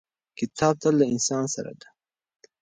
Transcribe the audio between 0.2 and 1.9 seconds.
کتاب تل له انسان سره دی.